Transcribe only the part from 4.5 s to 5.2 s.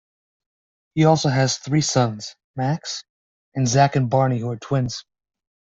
twins.